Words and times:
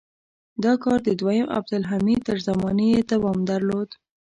دا 0.63 0.73
کار 0.83 0.99
د 1.03 1.09
دویم 1.21 1.47
عبدالحمید 1.57 2.21
تر 2.29 2.37
زمانې 2.47 2.87
یې 2.93 3.01
هم 3.03 3.09
دوام 3.11 3.37
درلود. 3.51 3.89